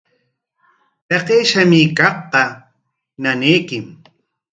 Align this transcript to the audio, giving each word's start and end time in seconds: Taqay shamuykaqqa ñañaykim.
Taqay 1.07 1.41
shamuykaqqa 1.49 2.43
ñañaykim. 3.23 3.85